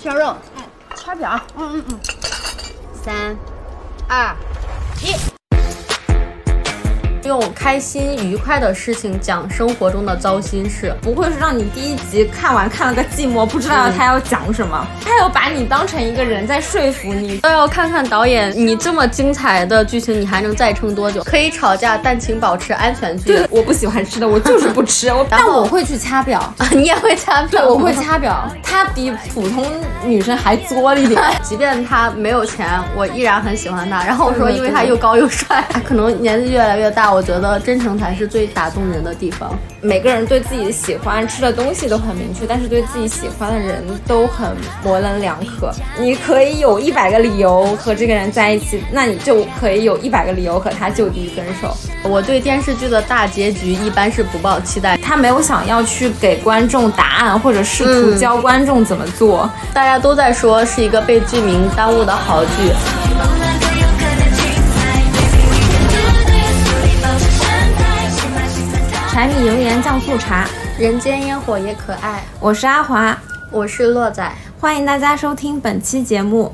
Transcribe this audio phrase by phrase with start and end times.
[0.00, 0.62] 小肉，哎，
[0.94, 1.40] 切片儿。
[1.56, 2.00] 嗯嗯嗯。
[3.04, 3.36] 三、
[4.08, 4.36] 二、
[5.02, 5.27] 一。
[7.28, 21.22] 用开心愉快的事情讲生活中的糟心事，不会是让你第一集看完看了个寂寞，不知道他要讲什么，他要把你当成一个人在说服你，都要看看导演，你这么精彩的剧情，你还能再撑多久？
[21.22, 23.46] 可以吵架，但请保持安全距离。
[23.50, 26.42] 我不喜欢吃的，我就是不吃， 我但我会去掐表，
[26.72, 27.48] 你也会掐表？
[27.50, 29.66] 对，我 会掐表，他比普通
[30.02, 34.02] 女生还作了一点，即便他没有钱，我依然很喜欢他。
[34.02, 37.28] 然后我说，因为他又高又帅，可能年纪越来越大，我。
[37.28, 39.54] 觉得真诚才是最打动人的地方。
[39.82, 45.70] 每个人对自己喜欢吃的东西都很明确，但是对自己喜欢的人都很模棱两可。
[46.00, 51.76] 你可以有一百个理由和这个人在一起，那你就可以有一百个理由和他就地分手。
[52.02, 59.50] 我对电视剧的大结局一般是不抱期待，他没有想要去给观众答案，或者试图教观众怎么做。
[59.74, 62.72] 大家都在说是一个被剧名耽误的好剧。
[69.18, 72.22] 柴米油盐酱醋茶，人间烟火也可爱。
[72.38, 73.18] 我是阿华，
[73.50, 76.52] 我是洛仔，欢迎大家收听本期节目。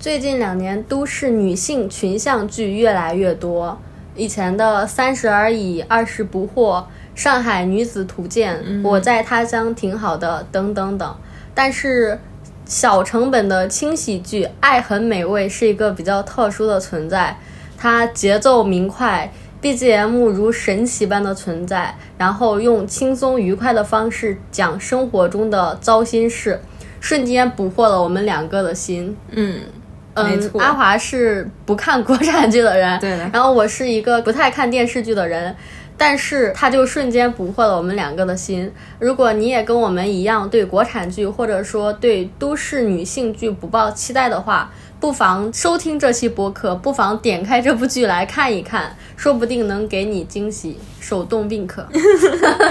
[0.00, 3.78] 最近两年，都市女性群像剧越来越多。
[4.16, 6.80] 以前的《三十而已》《二十不惑》
[7.14, 11.16] 《上海女子图鉴》《我在他乡挺好的》等等等。
[11.54, 12.18] 但是，
[12.64, 17.36] 小成本的轻喜剧《爱很美味》是一个比较特殊的存在，
[17.76, 19.30] 它节奏明快。
[19.62, 26.60] BGM 如神奇般的存在，然后用轻松愉快的方式讲生活中的糟心事，
[27.00, 29.16] 瞬间捕获了我们两个的心。
[29.30, 29.60] 嗯
[30.14, 33.30] 嗯，阿华是不看国产剧的人， 对的。
[33.32, 35.54] 然后我是一个不太看电视剧的人，
[35.96, 38.70] 但是他就瞬间捕获了我们两个的心。
[38.98, 44.70] 如果你也跟我们一样对国产剧或者说对都市女性剧不抱期待的话，
[45.02, 50.78] 不妨收听这期播客，不妨点开这部剧来看一看，说不定能给你惊喜。
[51.00, 51.84] 手动并可，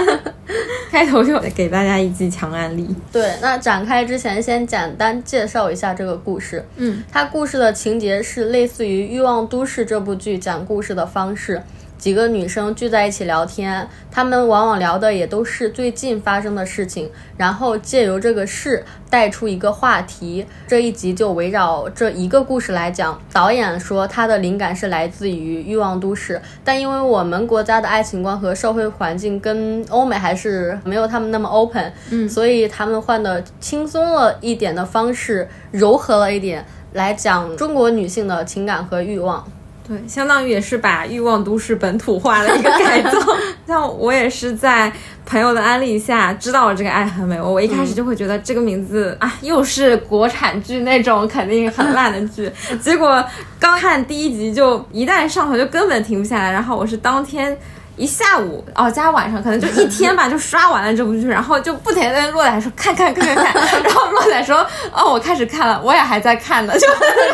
[0.90, 2.88] 开头就给大家一记强案例。
[3.12, 6.64] 对，那展开之前，先简单介绍一下这个故事。
[6.76, 11.62] 嗯，它故事的情节是类似于《欲望都市》这部剧讲故事的方式。
[12.02, 20.44] 几个女生聚在一起聊天，她们往往聊的也都是最近发生的事情，然后借由这个事带出一个话题。
[20.66, 23.16] 这一集就围绕这一个故事来讲。
[23.32, 39.46] 导演说他的灵感是来自于《欲望都市》，但因为我们国家的爱情观和社会环境跟欧美还是没有他们那么 open，嗯，所以他们换的轻松了一点的方式，柔和了一点来讲中国女性的情感和欲望。
[39.86, 43.18] 对，相当于也是把欲望都市本土化的一个改造。
[43.66, 44.92] 像我也是在
[45.26, 52.50] 朋友的安利下知道了这个《爱很美味》，我一开始就会觉得这个名字啊，又是国产剧那种肯定很烂的剧。
[52.80, 53.24] 结果
[53.58, 57.56] 刚看第一集就一旦上头就根本停不下来，然后我是当天。
[57.96, 63.54] 一下午哦，加晚上可能就一天吧，就刷完了这部剧，然后就不停的跟洛仔说看看看看看，
[63.84, 66.86] 然后洛仔说哦，我开始看了，我也还在看呢，就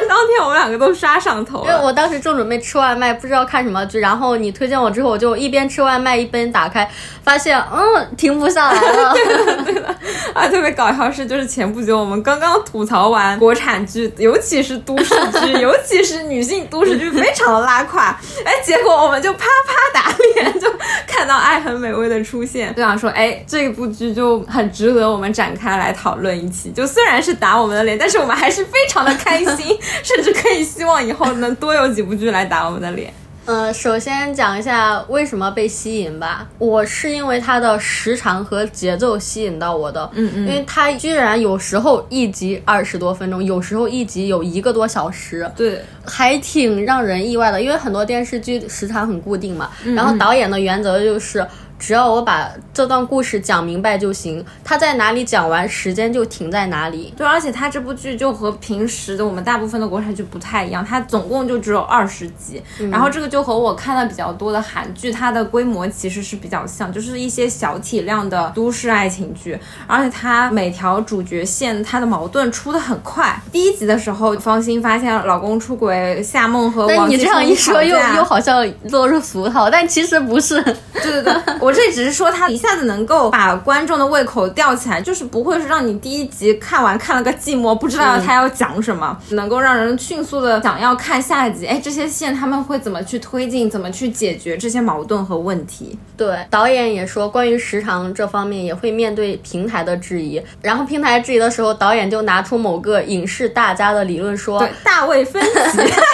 [0.08, 1.72] 当天我们两个都刷上头了。
[1.72, 6.88] 因为我当时正准备吃外卖，不知道看什么剧，然后你推荐我之后，我就一边吃外卖一边打开，
[7.22, 9.14] 发现嗯，停不下来了。
[9.14, 9.94] 对的对的，
[10.34, 20.48] 啊，特别搞笑是就是前不久我们刚刚吐槽完国产剧，尤其是都市剧， 尤其是女性都市剧，非常的拉胯，哎，结果我们就啪啪打脸。
[20.58, 20.66] 就
[21.06, 26.70] 看到爱很美味的出现，就想说，哎，这部剧就很值得我们展开来讨论一期。
[26.70, 33.12] 就虽然是打我们的脸，但是我们还是非常的开心， 甚至可以希望以后能多有几部剧来打我们的脸。
[33.48, 36.46] 呃，首先讲一下为什么被吸引吧。
[36.58, 47.62] 我是因为它的时长和节奏吸引到我的，嗯嗯，因为它居然有时候一集二十多分钟，有时候一集有一个多小时，对，还挺让人意外的。
[47.62, 51.42] 因为很多电视剧时长很固定嘛，然后导演的原则就是。
[51.78, 57.14] 只要我把这段故事讲明白就行，他在哪里讲完，时间就停在哪里。
[57.16, 62.60] 对，而且他这部剧就和平时的我们大部分的国产剧不太一样，它总共就只有二十集。
[62.90, 69.58] 然后这个就和我看的比较多的韩剧，它的规模其实是比较像，就是一些小体量的都市爱情剧。
[69.86, 73.40] 而且它每条主角线它的矛盾出的很快。
[73.52, 80.60] 第一集的时候，方心发现老公出轨，夏梦和王你这样一说，又又好像落入俗套，但其实不是。
[80.62, 81.34] 对对对。
[81.68, 91.66] 我这只是说他一下子能够把观众的胃口吊起来，就是不会是让你第一集看完看了个寂寞，不知道他要讲什么，能够让人迅速的想要看下一集。
[91.66, 95.98] 哎，这些线他们会怎么去推进，怎么去解决这些矛盾和问题？
[96.16, 100.42] 对，导演也说，关于时长这方面也会面对平台的质疑。
[100.62, 105.92] 然后平台质疑的时候，导演就拿出某个影视大家的理论说，对，大卫芬奇。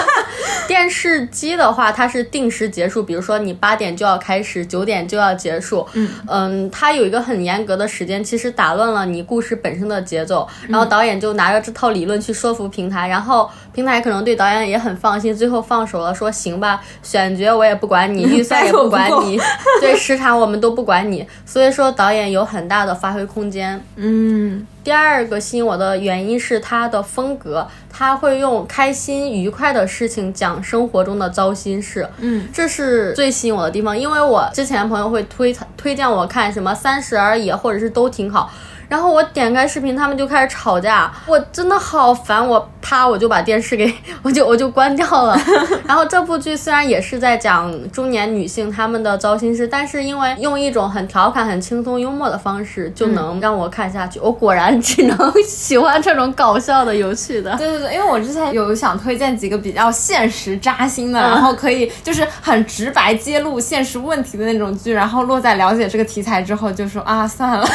[0.69, 5.87] 电视机的话，它是定时结束，比如说你八点就要开始，九点就要结束。
[5.95, 10.49] 嗯嗯，它有一个很严格的时间，其实打乱了你故事本身的节奏。
[10.69, 19.39] 然后导演就拿着这套理论去说服平台，然后平台可能对导演也很放心，最后放手了，说行吧，选角我也不管你， 预算也不管你，
[19.81, 21.27] 对时长我们都不管你。
[21.45, 23.83] 所以说导演有很大的发挥空间。
[23.97, 24.67] 嗯。
[24.85, 33.99] 第二个吸引我的原因是他的风格，他会用开心愉快的事情讲生活中的糟心事，嗯，这是最吸引我的地方。
[33.99, 38.53] 因为我之前朋友会推推荐我看什么《三十而已》，或者是都挺好。
[38.89, 43.93] 然后我点开视频，他们就开始吵架，我真的好烦，我啪我就把电视给
[44.23, 45.39] 我就我就关掉了。
[45.87, 54.21] 然后这部剧虽然也是在讲中年女性她们的糟心事，但是因为用一种很调侃、很轻松、幽默的方式，就能让我看下去。
[54.21, 57.57] 我果然只能喜欢这种搞笑的、有趣的。
[57.57, 67.67] 对对对，因为我之前有想推荐几个比较现实扎心的，然后可以就是很直白揭露现实问题的那种剧，然后落在了解这个题材之后，就说啊算了。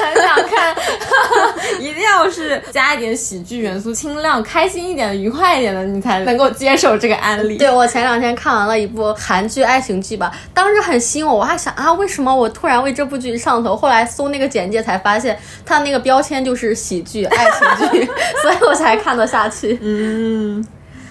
[0.00, 0.76] 很想看，
[1.78, 7.56] 一定要是加一点喜剧元素、轻量、开心一点的、愉快一点的，你才能够接受这个案例。
[7.56, 13.76] 对我前两天看完了一部韩剧爱情剧吧，当时很吸引我，我还想啊，为什么我突然为这部剧上头？
[13.76, 18.04] 后来搜那个简介才发现，它那个标签就是喜剧、爱情剧，
[18.42, 19.78] 所以我才看得下去。
[19.82, 20.64] 嗯。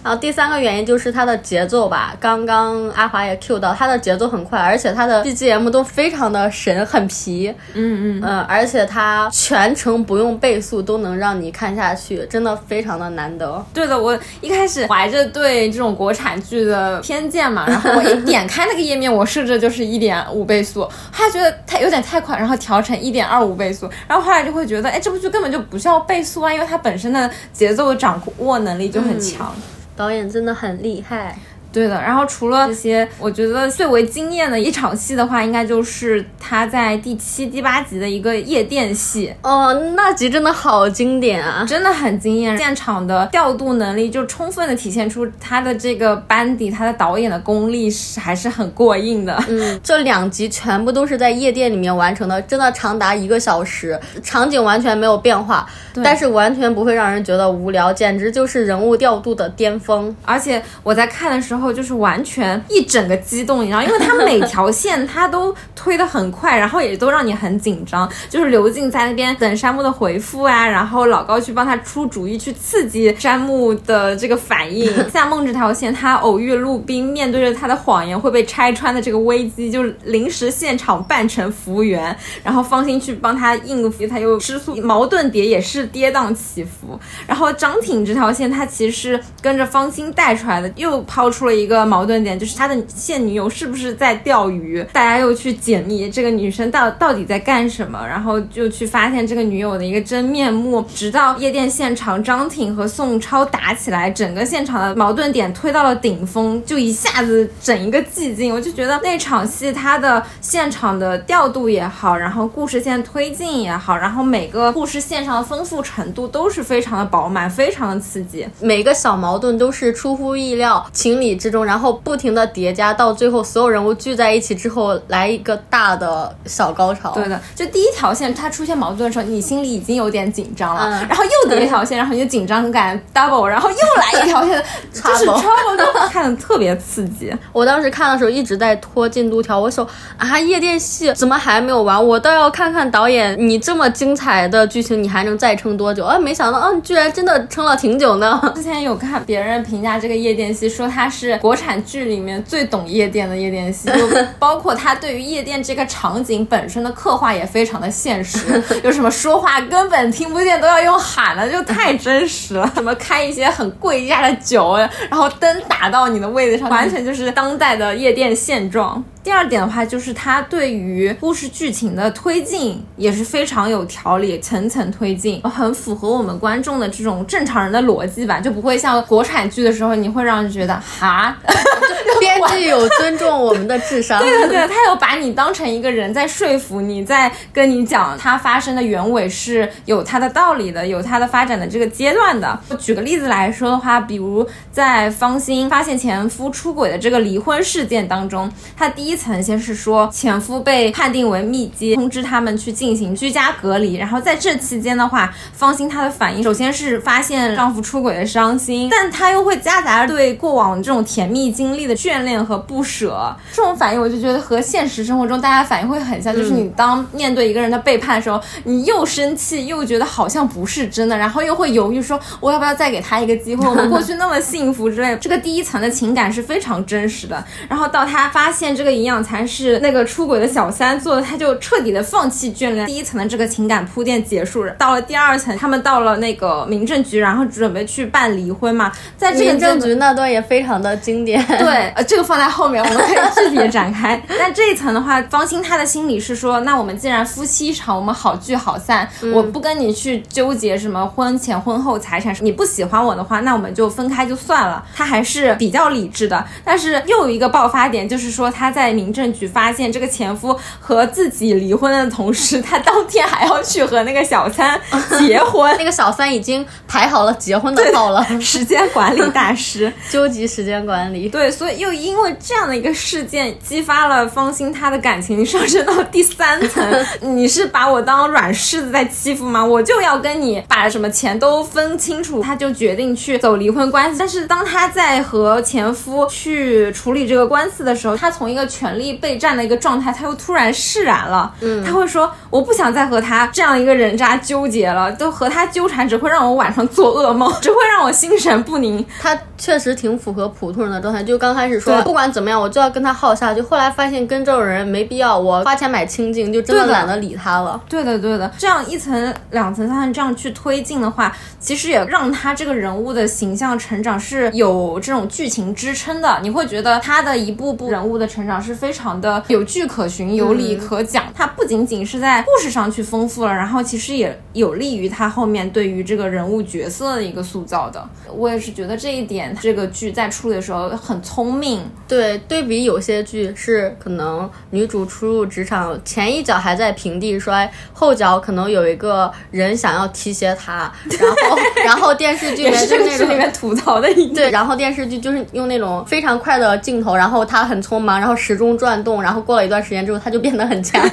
[0.04, 13.64] 然后第三个原因就是它的节奏吧，刚刚阿华也 Q 到，它的节奏很快，而且它的 BGM 都非常的神，很皮，嗯嗯嗯，而且它全程不用倍速都能让你看下去，真的非常的难得。
[13.74, 20.82] 对的，我一开始怀着对这种国产剧的偏见嘛，然后我一点开那个页面，我设置就是一点五倍速，
[21.12, 29.54] 后来觉得太有点太快，然后调成一点二五倍速，然后后来就会觉得，哎，这部剧根本就不需要倍速啊，因为它本身的节奏掌握能力就很强。
[30.00, 31.38] 导演真的很厉害。
[31.72, 39.32] 对的，然后除了这些，我觉得最为惊艳的一场戏的话，应该就是他在第七、第八集的一个夜店戏。
[39.44, 42.58] 哦，那集真的好经典啊，真的很惊艳。
[42.58, 49.38] 现场的调度能力就充分的体现出他的这个班底，他的导演的功力是还是很过硬的。
[49.48, 55.70] 嗯，这两集全部都是在夜店里面完成的，真的长达一个小时，场景完全没有变化，
[56.04, 60.16] 但是完全不会让人觉得无聊，简直就是人物调度的巅峰。
[60.26, 61.59] 而且我在看的时候。
[61.60, 68.10] 后就是完全一整个激动，你知道，因为他每条线他都推的很快，然后也都让你很紧张。
[68.30, 75.10] 就是刘静在那边等山木的回复啊，然后老高去帮他出主意，去刺激山木的这个反应。
[75.10, 87.00] 夏梦这条线，他偶遇陆冰，面对着他的谎言会被拆穿的这个危机，就临时现场扮成服务员，然后方心去帮他应付，他又失速，矛盾点也是跌宕起伏。
[87.28, 91.49] 然后张挺这条线，他其实是跟着方心带出来的，又抛出了。
[91.52, 94.86] 一个矛盾点就是他的现女友是不是在钓鱼？
[94.92, 100.86] 大家又去解密这个女生到到底在干什么，然后就去发现这个女友的一个真面目。
[100.94, 108.54] 直到夜店现场，张挺和宋超打起来，整个现场的矛盾点推到了顶峰，就一下子整一个寂静。
[108.54, 118.46] 我就觉得那场戏它的现场的调度也好，然后故事线推进也好，然后每个故事线上的丰富程度都是非常的饱满，非常的刺激。
[118.60, 121.39] 每个小矛盾都是出乎意料，情理。
[121.40, 127.12] 之中，然后不停的叠加，到最后所有人物聚在一起之后，来一个大的小高潮。
[127.12, 137.34] 对的，就第一条线它出现矛盾的时候，你心里已经有点紧张了，然后又叠一条线，然后你就紧张感 double，然后又来一条线， 就是 trouble，看的特别刺激。
[137.54, 142.06] 我当时看的时候一直在拖进度条，我说啊，夜店戏怎么还没有完？
[142.06, 146.04] 我倒要看看导演，你这么精彩的剧情，你还能再撑多久？
[146.04, 148.42] 啊，没想到，啊，居然真的撑了挺久呢。
[148.56, 151.29] 之前有看别人评价这个夜店戏，说它是。
[151.30, 154.08] 是国产剧里面最懂夜店的夜店戏，就
[154.40, 158.62] 包括他对于夜店这个场景本身的刻画也非常的现实。
[158.84, 162.72] 有什么说话根本听不见都要用喊的，就太真实了。
[162.76, 164.76] 什么开一些很贵价的酒，
[165.10, 169.04] 然后灯打到你的位子上，完全就是当代的夜店现状。
[169.22, 181.38] 第二点的话，就是它对于故事剧情的推进也是非常有条理，层层推进，很符合我们观众的这种正常人的逻辑吧，就不会像国产剧的时候，你会让人觉得哈，
[182.48, 184.22] 边剧有尊重我们的智商。
[184.22, 192.60] 对对对，他有把你当成一个人在说服你，在跟你讲他发生的原委是有他的道理的，有他的发展的这个阶段的。
[192.80, 203.96] 举个例子来说的话，比如在方心发现前夫出轨的这个离婚事件当中，他第一层先是说前夫被判定为密接，通知他们去进行居家隔离。
[203.96, 213.36] 然后在这期间的话，方心她的反应首先是发现丈夫出轨的伤心，但她又会夹杂对过往这种甜蜜经历的眷恋和不舍。
[213.54, 223.68] 这种反应我就觉得和现实生活中大家反应会很像，就是你当面对一个人的背叛的时候，你又生气又觉得好像不是真的，然后又会犹豫说我要不要再给他一个机会？
[223.68, 225.18] 我们过去那么幸福之类的。
[225.20, 227.44] 这个第一层的情感是非常真实的。
[227.68, 232.86] 然后到他发现这个营养餐是那个出轨的小三做的，他就彻底的放弃眷恋。
[232.86, 238.92] 第一层的这个情感铺垫结束，到了第二层，他们到了那个民政局，然后准备去办离婚嘛。
[239.18, 241.46] 在这个民政局那段也非常的经典。
[241.46, 243.18] 对，呃，这个放在后面，我们可以
[243.50, 244.22] 具体展开。
[244.38, 254.84] 但这一层的话，方心她的心理是说，那我们既然夫妻一场，我们好聚好散，我不跟你去纠结什么婚前婚后财产，你不喜欢我的话，那我们就分开就算了。
[254.96, 256.46] 她还是比较理智的。
[256.64, 264.80] 但是又有一个爆发点，就是说她在民政局发现这个前夫和自己离婚的同时， 她当天还要去和那个小三
[265.18, 265.74] 结婚。
[265.80, 271.30] 那个小三已经排好了结婚的号了，时间管理大师，究极时间管理。
[271.30, 276.84] 对，所以又因为这样的一个事件，激发了方心她的感情上升到第三层。
[277.22, 279.64] 你是把我当软柿子在欺负吗？
[279.64, 282.42] 我就要跟你把什么钱都分清楚。
[282.42, 284.18] 她就决定去走离婚关系。
[284.18, 291.54] 但是当她在和前夫去处理这个官司的时候，她从一个权力备战的一个状态，她又突然释然了。
[291.62, 301.20] 嗯，她会说：“我不想再和他这样一个人渣纠结了，都和他纠缠只会让我晚上做噩梦，只会让我心神不宁。”她确实挺符合普通人的状态。
[301.22, 303.62] 就刚开始说不管怎么样，我就要跟他耗下去。
[303.62, 307.82] 后来发现跟这种人没必要，我花钱买清净，就真的懒得理他了。
[307.90, 316.40] 对的，对的，这样一层、两层、三层这样去推进的话，其实也让他这个人物的形象成长是有这种剧情支撑的。
[316.42, 321.26] 你会觉得他的一步步人物的成长是非常的有据可循、有理可讲。
[321.36, 328.08] 他不仅仅是在故事上去丰富了，然后其实也有利于他后面对于这个人物角色的一个塑造的。
[328.34, 331.89] 我也是觉得这一点，这个剧在处理的时候很聪明。
[332.08, 344.34] 对，对比有些剧是可能女主初入职场，前一脚还在平地摔，后脚可能有一个人想要提携她， 然后然后电视剧里面就是那种里面吐槽的一。
[344.34, 351.02] 对，然后电视剧就是用那种非常快的镜头，然后她很匆忙，然后时钟转动，然后过了一段时间之后，她就变得很强。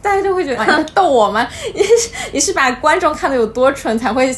[0.00, 1.46] 大家就会觉得你在逗我吗？
[1.74, 4.34] 你是你是把观众看的有多蠢，才会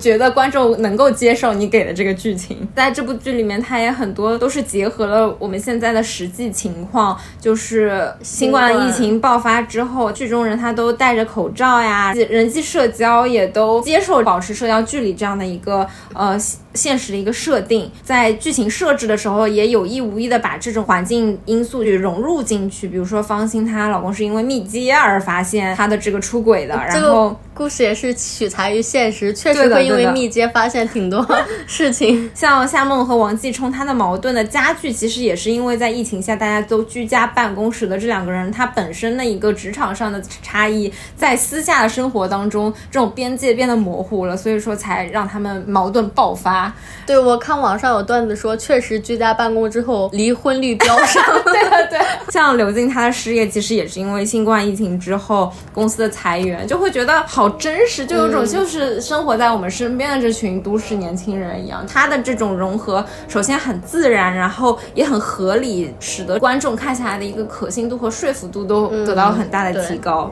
[0.00, 2.68] 觉得观众能够接受你给的这个剧情？
[2.76, 16.38] 在这部剧里面，它也很多都是结合了我们现在的实际情况，就是新冠疫情爆发之后，剧中人他都戴着口罩呀，人际社交也都接受保持社交距离这样的一个呃。
[16.74, 22.86] 现实的一个设定，在剧情设置的时候，也有意无意的把这种环境因素去融入进去。
[22.86, 31.26] 比如说，方心她老公是因为密接而发现她的这个出轨的，然后故事也是取材于现实，确实会因为密接发现挺多
[31.66, 32.30] 事情。
[32.34, 46.57] 像夏梦和王继冲他的矛盾的加剧，其实也是因为在疫情下大家都居家办公，室的这两个人他本身的一个职场上的差异，在私下的生活当中这种边界变得模糊了，所以说才让他们矛盾爆发。
[47.06, 51.22] 对，我看网上有段子说，确实居家办公之后离婚率飙升。
[51.44, 52.00] 对对对，
[52.30, 61.86] 像刘静她的失业，其实也是因为新冠疫情之后公司的裁员，就会觉得好真实，就有种就是生活在我们身边的这群都市年轻人一样。
[61.86, 70.30] 他的这种融合，首先很自然，然后也很合理，使得观众看下来的一个可信度和说服度都得到很大的提高。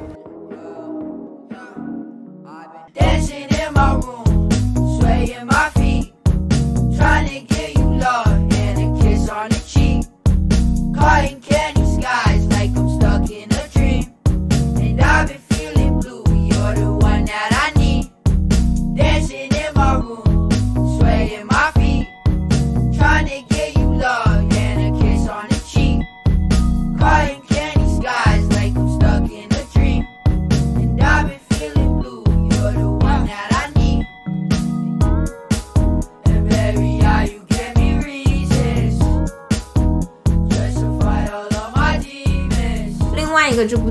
[2.94, 3.02] 这
[5.44, 5.75] 部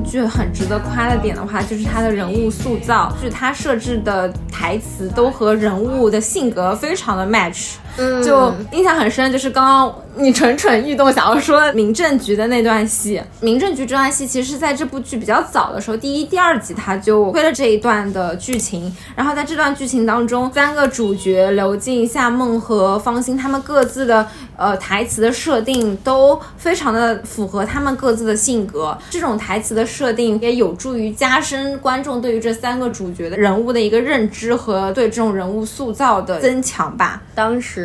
[0.06, 7.74] 剧很值得夸的点的话，就是它的人物塑造，就是它设置的台词都和人物的性格非常的 match。
[8.24, 13.22] 就印象很深，就是刚刚你蠢蠢欲动想要说民政局的那段戏。
[13.42, 18.94] 民政局这段戏其实是在这部剧比较早的时候，第一、第二集他就推了这一段的剧情。
[19.16, 28.98] 然后在这段剧情当中，三个主角刘静、夏梦和方心，他们各自的呃台词的设定都非常的符合他们各自的性格。
[29.10, 37.22] 这种台词的设定也有助于加深观众对于这三个主角的人物的一个认知和对这种人物塑造的增强吧。
[37.34, 37.85] 当时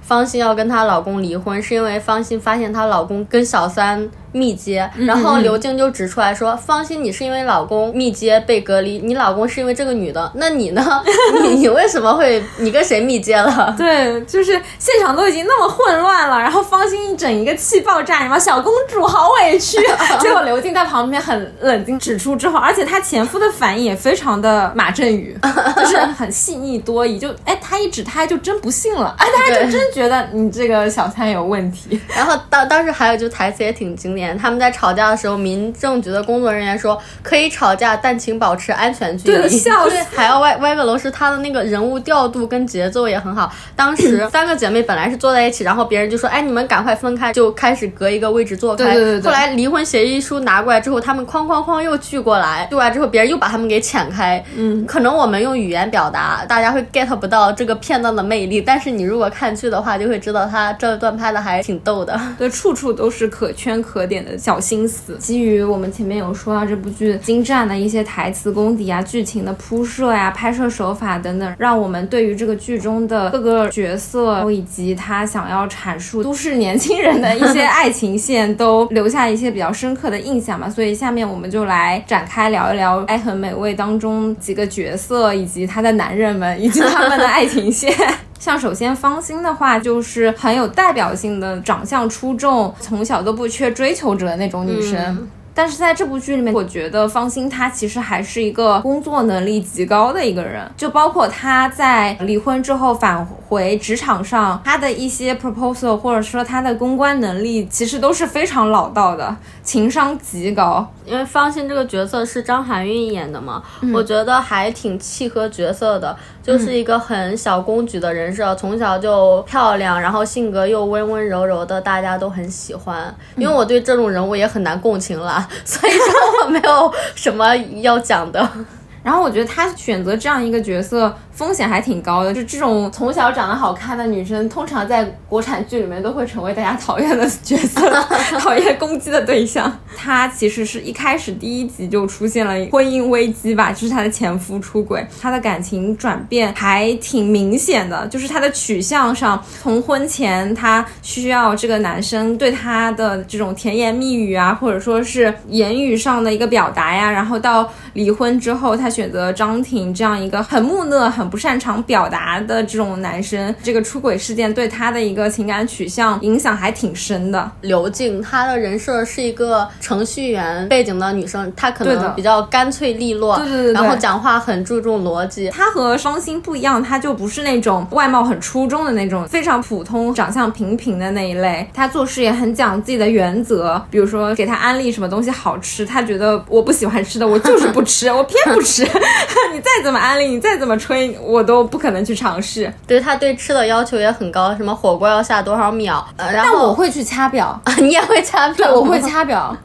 [0.00, 4.08] 方心要跟她老公离婚，是因为方心发现她老公跟小三。
[4.30, 11.02] 密接，然后刘静就指出来说：“方心，你是因为老公密接被隔离，你老公是因为这个女的，那你呢？
[11.42, 12.40] 你你为什么会？
[12.58, 19.78] 你跟谁密接了？”对，就是现场都已经那么混乱了，然后方心一整一个气爆炸，你妈小公主好委屈。
[20.20, 25.36] 结果刘静在旁边很冷静指出之后，而且她前夫的反应也非常的马振宇，
[25.76, 32.00] 就是很细腻多疑，就哎他一指他就真不信了， 哎他就真觉得你这个小三有问题。
[32.14, 34.36] 然后当当时还有就台词也挺经典。
[34.38, 39.48] 他们在吵架的时候，民政局的工作人员说可以吵架，但请保持安全距离。
[39.48, 39.96] 笑死！
[40.14, 43.50] 还要歪歪个楼，是他的那个人物调度跟节奏也很好。
[43.74, 48.84] 当时三个姐妹本来是坐在一起，然后别人就说：“哎，你们赶快分开。”就开始隔一个位置坐开。
[48.84, 49.22] 对对对。
[49.22, 54.42] 后来离婚协议书拿过来之后，他们哐哐哐又聚过来，聚过来之后，别人又把他们给遣开。
[54.56, 58.60] 嗯，可能我们用语言表达，大家会 get 不到这个片段的魅力。
[58.60, 62.18] 但是你如果看剧的话，就会知道他这段拍的还挺逗的。
[62.38, 65.16] 对，处处都是可圈可点的小心思。
[65.18, 80.68] 基于我们前面有说到这部剧精湛的一些台词功底啊、剧情的铺设呀、拍摄手法等等，让我们对于这个剧中的各个角色以及他想要阐述都市年轻人的一些 爱情线，都留下一些比较深刻的印象嘛。
[80.68, 87.92] 所以下面我们就来展开聊一聊《爱很美味》当中几个角色以及他的男人们以及他们的爱情线。
[88.38, 95.28] 像首先方心的话，就是很有代表性的，长相出众，从小都不缺追求者的那种女生。
[95.58, 110.88] 但是在这部剧里面，我觉得方心她其实还是一个工作能力极高的一个人，就包括她在离婚之后返回职场上，她的一些 proposal 或者说她的公关能力，其实都是非常老道的，情商极高。
[111.04, 113.60] 因为方心这个角色是张含韵演的嘛，
[113.92, 123.12] 我觉得还挺契合角色的，就是一个很小公举的人设，从小就漂亮，然后性格又温温柔柔的，大家都很喜欢。
[123.36, 125.47] 因为我对这种人物也很难共情了。
[125.64, 128.48] 所以说我没有什么要讲的，
[129.02, 131.16] 然后我觉得他选择这样一个角色。
[131.38, 137.88] 风险还挺高的，就这种从小长得好看的女生，通常在国产剧里面都会成为大家讨厌的角色，
[138.40, 139.72] 讨厌攻击的对象。
[139.96, 161.27] 她其实是一开始第一集就出现了婚姻危机吧，就是她的前夫出轨，她的感情转变还挺明显的，就是她的取向上，从婚前她需要这个男生对她的这种甜言蜜语啊，或者说是言语上的一个表达呀，然后到离婚之后，她选择张庭这样一个很木讷很。
[161.28, 167.50] 不擅长表达的这种男生，这个出轨事件对他的一个情感取向影响还挺深的。
[167.62, 175.50] 刘静，她的人设是一个程序员背景的女生，她可能比较干脆利落，对对对，然后讲话很注重逻辑。
[175.50, 181.68] 她和双星不一样，她就不是那种外貌很出众的那种，非常普通、长相平平的那一类。
[181.72, 188.82] 她做事也很讲自己的原则，比如说给她安利什么东西好吃，她觉得我不喜欢吃的，我就是不吃，我偏不吃。
[189.52, 191.17] 你再怎么安利，你再怎么吹。
[191.22, 199.56] 我都不可能去尝试，对他对吃的要求也很高，什么火锅要下多少秒，然后我会去掐表， 你也会掐表，我会掐表。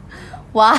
[0.52, 0.72] 哇，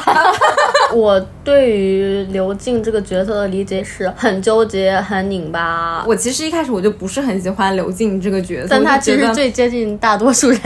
[0.95, 6.01] 我对于刘静这个角色的理解是很纠结、很拧巴。
[6.07, 10.61] 我其实一开始我就不是很喜欢刘静这个角色，但她其实最接近大多数人，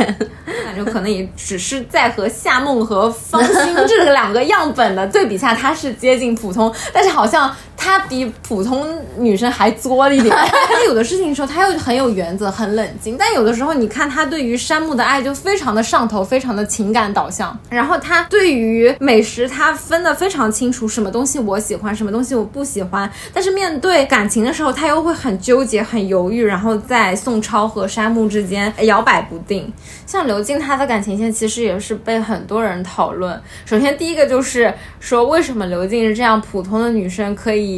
[0.63, 8.85] 感觉可能也只是在和夏梦和方心这两个样本的对比下，她是接近普通，但是好像她比普通
[9.17, 10.35] 女生还作一点。
[10.67, 18.93] 她有的事情说她又很有原则、很冷静，但有的时候你看她对于山木的爱就非常的上头，非常的情感导向，然后她对于。
[18.99, 23.09] 美食她分得非常清楚，什么东西我喜欢，什么东西我不喜欢。
[23.33, 29.71] 但是面对感情的时候，她又会很纠结、很犹豫，然后在宋超和山木之间摇摆不定。
[30.05, 33.39] 像刘静，她的感情线其实也是被很多人讨论。
[33.65, 37.68] 首先，第一个就是说，为什么刘静是这样普通的女生，可以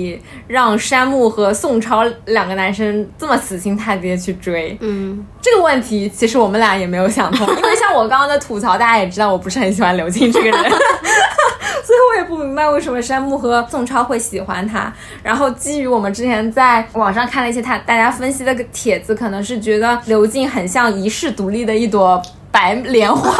[0.48, 4.78] 让山木和宋超两个男生这么死心塌地的去追？
[4.82, 10.56] 嗯，这个问题其实我们俩也没有想通， 因为像我刚刚的吐槽，大家也知道，我不是很喜欢刘静这个人。
[11.84, 14.94] 所以我也不明白为什么山木和宋超会喜欢他。
[15.24, 23.34] 然后基于我们之前在网上看了一些他大家分析的个帖子，可能是觉得刘静很像遗世独立的一朵白莲花。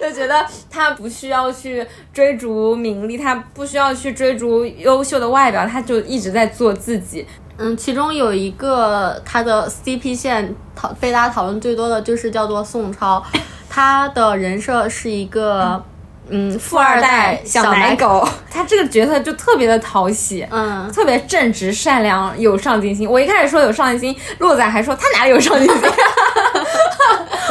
[0.00, 7.26] 就觉得他不需要去追逐名利，他不需要去追逐优秀的外表，他就一直在做自己。
[7.56, 13.22] 嗯，其中有一个他的 CP 线讨被大家讨论最多的就是叫做宋超，
[13.70, 15.80] 他的人设是一个
[16.28, 23.08] 嗯富二代小奶狗， 他这个角色就特别的讨喜，嗯，特别正直善良有上进心。
[23.08, 25.76] 我一开始说有上进心，洛仔还说他哪里有上进心，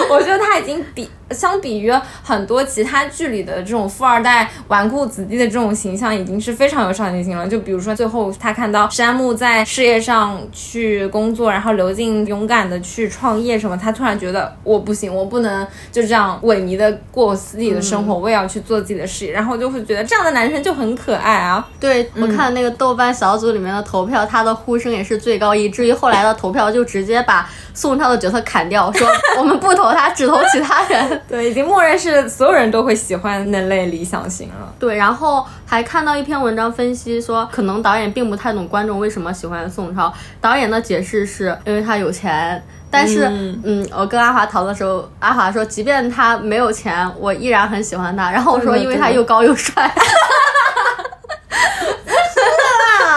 [0.10, 1.10] 我觉得他已经比。
[1.32, 7.48] 相比于很多其他剧里的这种富二代纨绔子弟的这种形象，已经是非常有上进心了。
[7.48, 19.32] 就比如说最后他看到山木在事业上去工作，然后刘静勇敢的去创业什么，他突然觉得我不行，我不能就这样萎靡的过自己的生活，我也要去做自己的事业。
[19.32, 21.68] 然后就会觉得这样的男生就很可爱啊。
[21.80, 29.08] 对我看那个豆瓣小组里面的投票，他的呼声也是最高，以至于后来的投票就直接把宋超的角色砍掉，说
[29.38, 31.22] 我们不投他，只投其他人。
[31.28, 34.74] 对，已经默认是所有人都会喜欢那类理想型了。
[34.80, 40.14] 对，然后还看到一篇文章分析说，可能导演并不太懂观众为什么喜欢宋超。
[40.40, 42.64] 导演的解释是因为他有钱。
[42.96, 43.26] 但是，
[43.64, 48.30] 嗯，我跟阿华讨论的时候，阿华说，即便他没有钱，我依然很喜欢他。
[48.30, 49.92] 然后我说，因为他又高又帅。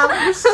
[0.08, 0.48] 不是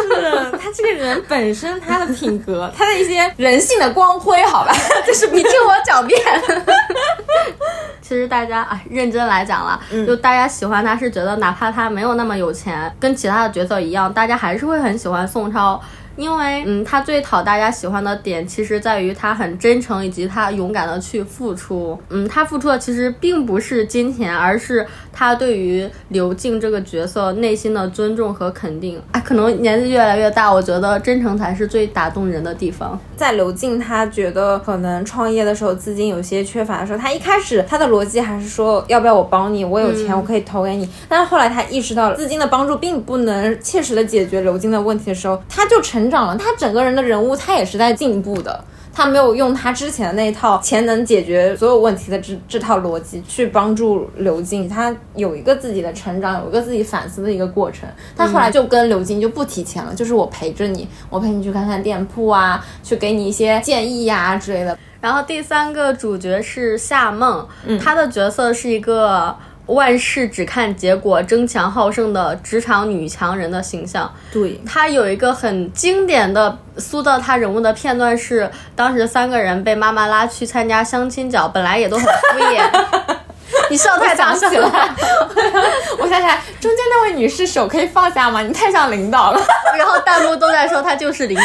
[0.51, 4.73] 他这个人本身，他的品格，他的一些人性的光辉，好吧，
[5.07, 6.21] 就是你听我狡辩。
[8.01, 15.81] 其实大家啊，认真来讲了，就大家喜欢他是觉得，哪怕他没有那么有钱，跟其他的角色一样，大家还是会很喜欢宋超。
[16.17, 21.99] 因为，嗯，他最讨大家喜欢的点，其实在于他很真诚，以及他勇敢的去付出。
[22.11, 29.01] 嗯，他付出的其实并不是金钱，而是他对于刘静这个角色内心的尊重和肯定。
[29.13, 32.99] 哎，可能年纪越来越大，我觉得真诚才是最打动人的地方。
[33.17, 40.87] 在刘静他觉得可能创业的时候资金有些缺乏的时候，他一开始他的逻辑还是说要不要我帮你，我有钱我可以投给你。
[41.09, 46.02] 但是后来他意识到了资金的帮助并不能切实的解决刘静的问题的时候，他就成。
[46.03, 48.65] 成长了，他整个人的人物，他也是在进步的。
[48.95, 57.89] 他没有用他之前的那套钱能解决所有问题的这这套逻辑去帮助刘静，他有一个自己的成长，有一个自己反思的一个过程。
[58.17, 64.77] 他后来就跟刘静就不提钱了，就是我陪着你，我陪你去看看店铺啊，去给你一些建议呀之类的。
[65.01, 67.47] 然后第三个主角是夏梦，
[67.81, 69.35] 他的角色是一个。
[69.67, 74.13] 万事只看结果、争强好胜的职场女强人的形象。
[74.33, 82.69] 对，她有一个很经典的塑造她人物的片段是，当时三个人被妈妈拉去参加相亲角，本来也都很敷衍。
[83.71, 84.69] 你笑太想起来，
[85.99, 88.43] 我想起来，中间那位女士手可以放下吗？
[88.43, 89.41] 你太像领导了。
[89.79, 91.45] 然后弹幕都在说她就是领导，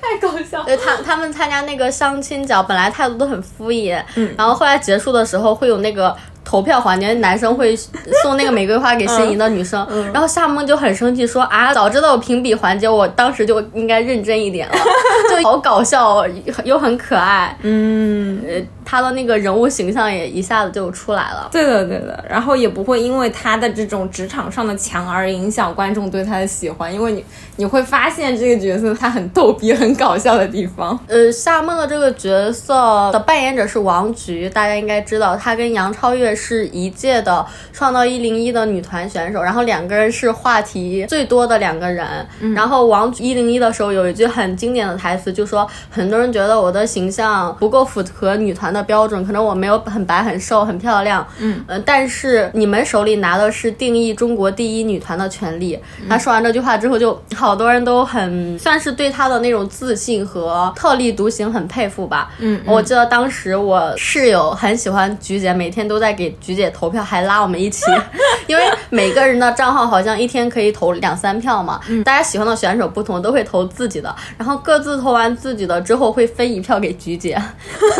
[0.00, 0.62] 太搞笑。
[0.64, 6.16] 对他他们参加那个相亲角，本来态度都很敷衍，嗯，然后后来结束的时候会有那个。
[6.44, 7.74] 投票环节，男生会
[8.22, 14.74] 送那个玫瑰花给心仪的女生，然后夏梦就很生气，说啊，早知道评比环节，我当时就应该认真一点了，
[15.30, 16.24] 就好搞笑
[16.62, 18.40] 又很可爱，嗯，
[18.84, 21.48] 他的那个人物形象也一下子就出来了。
[21.50, 27.24] 对的，对的，然后也不会因为他的这种职场上的强而影响观众对他的喜欢，因为你
[27.56, 30.98] 你会发现这个角色他很逗逼、很搞笑的地方。
[31.06, 36.34] 呃，夏梦的这个角色的扮演者是王菊，大家应该知道，她跟杨超越。
[36.36, 42.04] 是一届的创造一零一的女团选手，然后两个人是话题最多的两个人。
[42.54, 51.24] 然后王一零一的时候有一句很经典的台词，就说很多人觉得我的形象不够符合女团的标准，可能我没有很白、很瘦、很漂亮。
[51.38, 55.78] 嗯但是你们手里拿的是定义中国第一女团的权利。
[56.08, 62.32] 他说完这句话之后，就好多人都很算是对他的那种自信和特立独行很佩服吧。
[62.40, 66.24] 嗯，我记得当时我室友很喜欢菊姐，每天都在给。
[66.24, 67.84] 给菊姐投票还拉我们一起，
[68.48, 71.78] 因为每个人的账号好像一天可以投两三票嘛。
[72.02, 77.38] 大家喜欢的选手不同，都会投自己的，然后各自投完自己的之后会分一票给菊姐。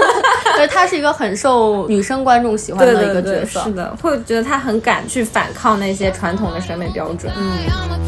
[0.65, 7.31] 所以他是一个很受女生观众喜欢的一个角色，是的，会觉得他很敢去反抗那些传统的审美标准。
[7.37, 7.53] 嗯。
[7.69, 7.99] I'ma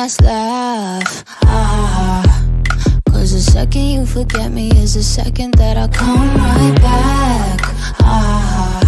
[0.00, 1.24] last laugh.
[1.44, 2.24] Ah,
[3.10, 7.60] Cause the second you forget me is the second that I'll come right back.
[8.00, 8.80] Ah,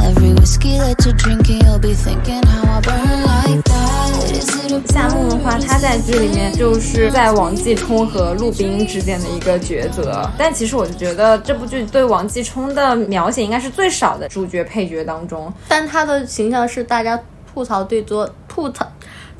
[0.00, 4.32] every whiskey that you're drinking, you'll be thinking how I burn like that.
[4.32, 10.26] Is it a 夏梦的话，他在剧里面就是在王继冲和陆冰之间的一个抉择。
[10.38, 15.52] 但其实我就觉得这部剧对王继冲的描写应该是最少的主角配角当中。
[15.68, 17.20] 但他的形象是大家
[17.52, 18.90] 吐槽最多、吐槽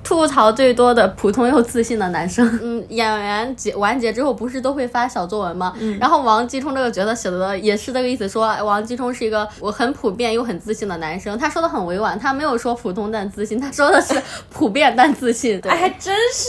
[0.05, 2.47] 吐槽最多的普通又自信的男生。
[2.63, 5.73] 嗯，演员结完结之后不是都会发小作文吗？
[5.79, 11.39] 嗯，然后王继冲这个角色写的也是这个意思，说王继冲是一个我很普遍又很自信的男生。
[11.39, 14.21] 他说的很委婉，他没有说普通但自信，他说的是
[14.53, 15.61] 普遍但自信。
[15.61, 16.49] 对哎，还真是，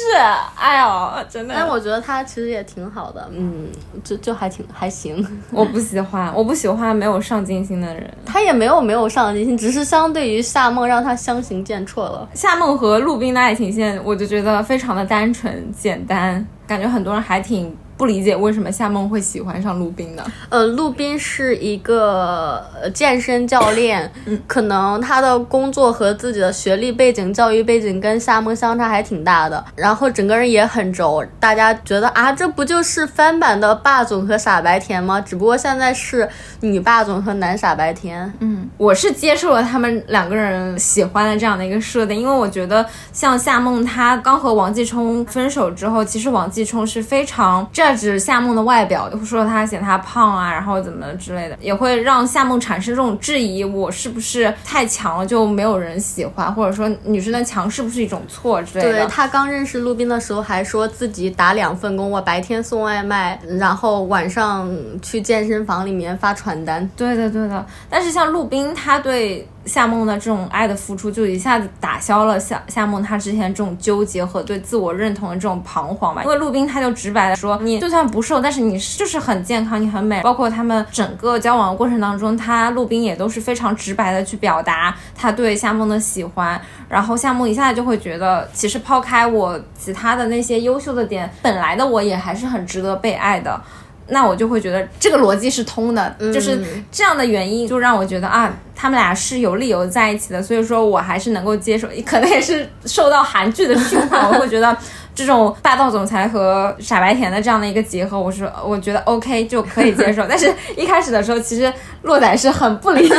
[0.55, 1.53] 哎呦，真的。
[1.55, 3.67] 但我觉得他其实也挺好的，嗯，
[4.03, 5.25] 就就还挺还行。
[5.51, 8.11] 我不喜欢，我不喜欢没有上进心的人。
[8.25, 12.27] 他也没有没有上进心，只是相对于夏梦让他相形见绌了。
[12.33, 20.26] 夏梦和陆冰的爱情线，我就觉得非常的单纯简单，感觉很多人还挺不理解为什么夏梦会喜欢上陆冰的。
[20.49, 24.12] 呃，陆斌是一个呃健身教练，
[24.47, 35.21] 可能他的工作和自己的学历背景、教育背景跟夏梦相差还挺大的，然后整个人也很轴，大家觉得啊，这不就是翻版的霸总和傻白甜吗？
[35.21, 36.28] 只不过现在是
[36.62, 38.34] 女霸总和男傻白甜。
[38.39, 58.91] 嗯，我是接受了他们两个人喜欢的这样的一个设定，因为我觉得像夏梦她刚和王继冲分手之后，其实王继冲是非常 judge 夏梦的外表，会说她嫌她胖啊，然后怎么之类的，也会让夏梦产生这种质疑：我是不是太强了就没有人喜欢，或者说女生的强是不是一种错之类的。
[58.99, 64.69] 对他刚认识陆斌的时候，还说自己打两份工，我白天送外卖，然后晚上
[65.01, 66.87] 去健身房里面发传单。
[66.95, 67.65] 对的，对的。
[67.89, 76.23] 但是像陆冰，他对夏梦的这种爱的付出，就一下子打消了夏夏梦她之前这种纠结和对自我认同的这种彷徨吧。
[76.23, 80.21] 因为陆冰他就直白的说，你就算不瘦，但是你就是很健康，你很美。
[80.21, 86.60] 包括他们整个交往的过程当中，他陆冰也都是非常直白的去表达他对夏梦的喜欢。
[86.89, 93.60] 然后夏梦一下子就会觉得，其实抛开我其他的那些优秀的点，本来的我也还是很值得被爱的。
[94.07, 96.59] 那我就会觉得这个逻辑是通的，就是
[96.91, 104.77] 这样的原因，就让我觉得啊，他们俩是有理由在一起的，所以说我还是能够接受，可能也是受到韩剧的熏陶，我会觉得
[105.15, 110.26] 这种霸道总裁和傻白甜的这样的一个结合，我是我觉得 OK 就可以接受。
[110.30, 111.71] 但是一开始的时候，其实
[112.02, 113.15] 洛仔是很不理解，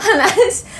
[0.00, 0.28] 很难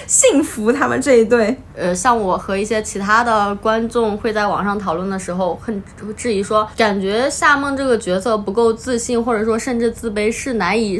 [0.07, 1.57] 信服他们这一对。
[1.75, 5.83] 呃，像我和一些其他的观众会在网上讨论的时候，很
[6.17, 10.99] 质疑说，感觉夏梦这个角色不够自信，或者说甚至自卑，是难以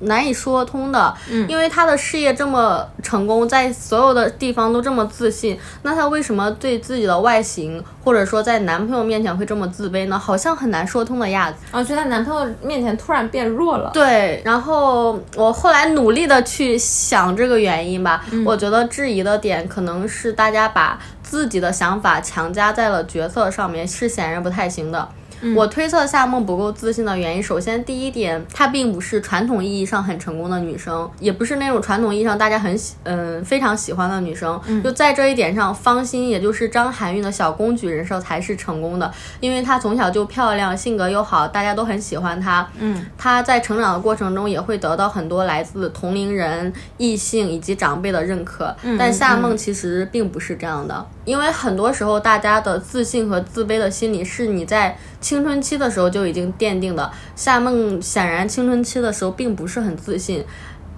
[0.00, 1.14] 难以说通的。
[1.30, 10.18] 嗯，因为她的事业这么成功，在所有的地方都这么自信，那她为什么对自己的外形，或者说在男朋友面前会这么自卑呢？
[10.18, 11.58] 好像很难说通的样子。
[11.72, 13.90] 我觉得在男朋友面前突然变弱了。
[13.92, 25.08] 对，然后我后来努力的去想这个原因吧，我觉得质疑的点可能是大家把自己的想法强加在了角色上面，是显然不太行的。
[25.54, 34.58] 我推测夏梦不够自信的原因，首先第一点，她并不是传统意义上很成功的女生，也不是那种传统意义上大家很喜嗯非常喜欢的女生。
[34.82, 42.66] 就在这一点上，方心也就是张含韵的小公举人设才是成功的，因为她从小就漂亮，性格又好，大家都很喜欢她。
[42.78, 48.74] 嗯，她在成长的过程中也会得到很多来自同龄人、异性以及长辈的认可。
[48.98, 54.96] 但夏梦其实并不是这样的，因为很多时候大家的自信和自卑的心理是你在。
[55.20, 60.44] 青春期的时候就已经奠定的，夏梦显然青春期的时候并不是很自信，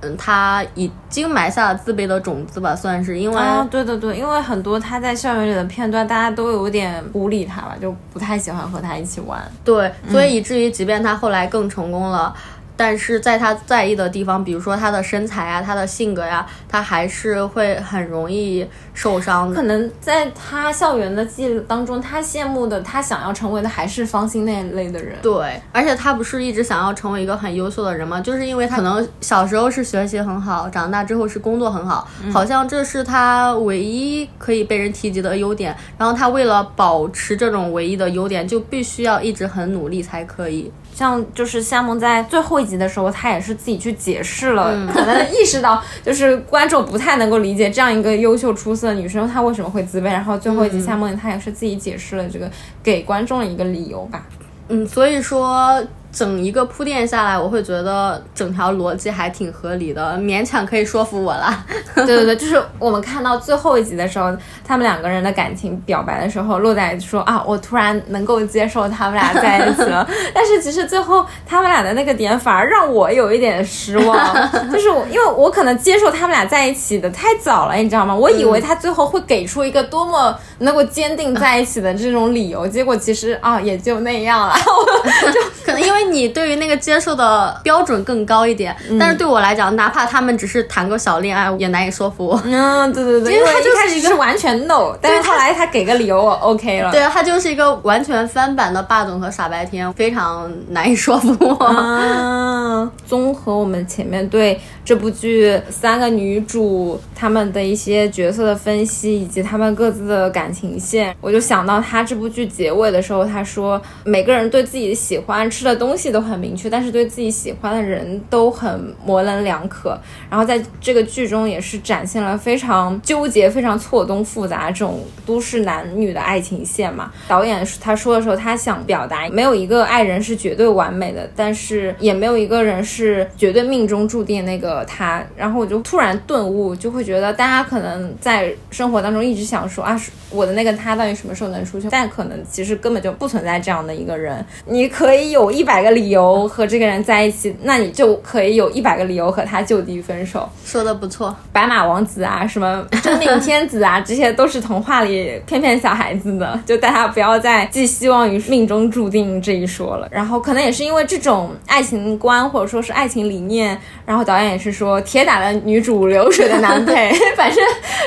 [0.01, 12.35] 嗯，他已经埋下了自卑的种子吧，算是因为，啊，对对对，因为很多他在校园里的片段，大家都有点孤立他吧，就不太喜欢和他一起玩，对，所以以至于即便他后来更成功了。
[12.77, 19.53] 但是在他在意的地方，比如说他的身材啊，他的性格呀，他还是会很容易受伤。
[19.55, 25.17] 可能在他校园的记忆当中，他羡慕的，他想要成为的还是方心那一类的人。
[25.23, 28.21] 对，而且他不是一直想要成为一个很优秀的人吗？
[28.21, 35.75] 就是因为他可能小时候是学习很好，长大之后是工作很好，好像这是他唯一可以被人提及的优点。
[35.97, 40.71] 然后他为了保持这种唯一的优点，就必须要一直很努力才可以。
[40.97, 52.51] 像就是夏梦在最后一集的时候，她也是自己去解释了， 可能意识到就是观众不太能够理解这样一个优秀出色的女生她为什么会自卑，然后最后一集夏梦她也是自己解释了这个
[52.83, 54.25] 给观众的一个理由吧。
[54.69, 55.85] 嗯，所以说
[56.17, 61.63] 整一个铺垫下来，我会觉得整条逻辑还挺合理的，勉强可以说服我了。
[61.95, 64.35] 对对对，就是我们看到最后一集的时候，
[64.67, 70.09] 他们两个人的感情表白的时候，洛仔说啊，我突然能够接受他们俩在一起了。
[70.33, 74.35] 但是其实最后他们俩的那个点反而让我有一点失望，
[74.73, 78.15] 就是我因为我可能接受他们俩在一起的太早了，你知道吗？
[78.15, 84.55] 我以为他最后会给出一个多么能够坚定在一起的这种理由，结果其实啊也就那样了。
[85.31, 92.41] 就可能因为你对于那个接受的标准更高一点，但是对我来讲，哪怕他们只是谈个小恋爱，也难以说服我。
[92.45, 96.91] 嗯， 对对对，因为他就是一个是完全 no，但是后来他给个理由，我 OK 了。
[96.91, 101.55] 对，他就是一个完全翻版的霸总和傻白甜，非常难以说服我。
[101.65, 119.99] 啊，综合我们前面对这部剧三个女主他们的一些角色的分析，以及他们各自的感情线，我就想到他这部剧结尾的时候，他说每个人对自己喜欢吃的东西都很明确，但是对自己喜欢的人都很模棱两可。
[120.29, 127.11] 然后在这个剧中也是展现了非常纠结、非常错综复杂这种都市男女的爱情线嘛。
[127.27, 135.25] 导演他说的时候，他想表达没有一个爱人是绝对完美的，但是也没有一个人是绝对命中注定那个他。
[135.35, 141.89] 然后我就突然顿悟，就会觉得大家可能在生活当中一直想说啊，我的那个他到底什么时候能出现？
[141.89, 144.45] 但可能其实根本就不存在这样的一个人。
[144.65, 150.49] 你可以有一百个理由和这个人在一起，那你就可以有一百个理由和他就地分手。
[150.65, 156.59] 说的不错，白马王子啊，什么 真命天子啊，这些都是童话里骗骗小孩子的。
[156.67, 160.09] 就大家不要再寄希望于命中注定这一说了。
[160.11, 166.96] 然后可能也是因为这种爱情观或者说是爱情理念，然后导演也是说铁打的女主流水的男配。
[167.37, 167.63] 反正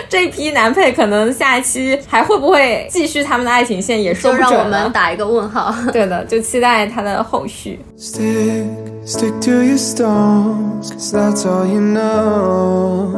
[0.08, 5.74] 这一批男配可能下一期还会不会继续他们的爱情线也说不准就让我们打一个问号。
[5.92, 7.80] 对的，就期待他的后续。
[7.98, 8.66] Stick,
[9.06, 13.12] stick to your stones, cause that's all you know.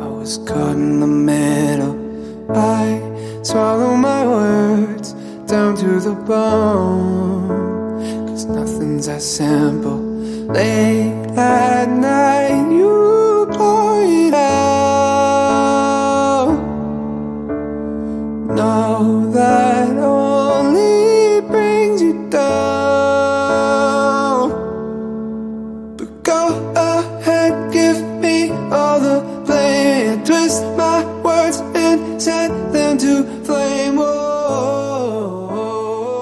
[0.00, 1.94] I was caught in the middle.
[2.52, 3.00] I
[3.42, 5.14] swallow my words
[5.46, 7.48] down to the bone.
[8.28, 10.00] Cause nothing's as simple.
[10.48, 13.46] Late at night, you
[18.54, 22.44] Know that only brings you down.
[25.96, 30.22] But go ahead, give me all the blame.
[30.24, 33.96] Twist my words and set them to flame.
[33.96, 35.50] Whoa.